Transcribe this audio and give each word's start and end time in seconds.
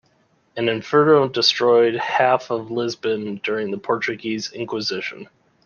An 0.57 0.67
inferno 0.67 1.27
destroyed 1.27 1.93
half 1.93 2.49
of 2.49 2.71
Lisbon 2.71 3.35
during 3.43 3.69
the 3.69 3.77
Portuguese 3.77 4.51
inquisition. 4.51 5.29